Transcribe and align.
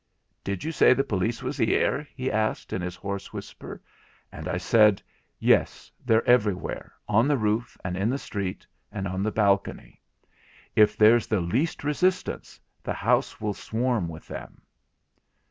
'Did 0.43 0.63
you 0.63 0.71
say 0.71 0.95
the 0.95 1.03
police 1.03 1.43
was 1.43 1.59
'ere?' 1.59 2.07
he 2.15 2.31
asked 2.31 2.73
in 2.73 2.81
his 2.81 2.95
hoarse 2.95 3.31
whisper; 3.31 3.79
and 4.31 4.47
I 4.47 4.57
said: 4.57 4.99
'Yes, 5.37 5.91
they're 6.03 6.25
everywhere, 6.27 6.95
on 7.07 7.27
the 7.27 7.37
roof, 7.37 7.77
and 7.85 7.95
in 7.95 8.09
the 8.09 8.17
street, 8.17 8.65
and 8.91 9.07
on 9.07 9.21
the 9.21 9.31
balcony. 9.31 10.01
If 10.75 10.97
there's 10.97 11.27
the 11.27 11.39
least 11.39 11.83
resistance, 11.83 12.59
the 12.81 12.93
house 12.95 13.39
will 13.39 13.53
swarm 13.53 14.07
with 14.07 14.27
them.' 14.27 14.63